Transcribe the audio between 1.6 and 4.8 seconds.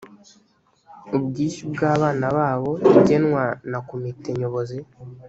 bw’abana babo igenwa na komite nyobozi